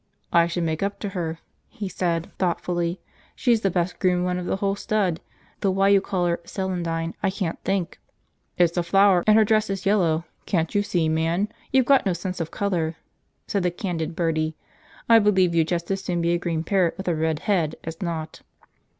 "I 0.33 0.47
should 0.47 0.63
make 0.63 0.81
up 0.81 0.97
to 1.01 1.09
her," 1.09 1.37
he 1.69 1.87
said 1.87 2.35
thoughtfully. 2.39 2.99
"She's 3.35 3.61
the 3.61 3.69
best 3.69 3.99
groomed 3.99 4.25
one 4.25 4.39
of 4.39 4.47
the 4.47 4.55
whole 4.55 4.75
stud, 4.75 5.19
though 5.59 5.69
why 5.69 5.89
you 5.89 6.01
call 6.01 6.25
her 6.25 6.39
Celandine 6.43 7.13
I 7.21 7.29
can't 7.29 7.61
think." 7.63 7.99
"It's 8.57 8.75
a 8.77 8.81
flower, 8.81 9.23
and 9.27 9.37
her 9.37 9.45
dress 9.45 9.69
is 9.69 9.85
yellow, 9.85 10.25
can't 10.47 10.73
you 10.73 10.81
see, 10.81 11.07
man? 11.07 11.49
You've 11.71 11.85
got 11.85 12.07
no 12.07 12.13
sense 12.13 12.39
of 12.39 12.49
colour," 12.49 12.95
said 13.45 13.61
the 13.61 13.69
candid 13.69 14.15
Bertie. 14.15 14.55
"I 15.07 15.19
believe 15.19 15.53
you'd 15.53 15.67
just 15.67 15.91
as 15.91 16.01
soon 16.03 16.19
be 16.19 16.33
a 16.33 16.39
green 16.39 16.63
parrot 16.63 16.97
with 16.97 17.07
a 17.07 17.13
red 17.13 17.37
head 17.37 17.75
as 17.83 18.01
not." 18.01 18.41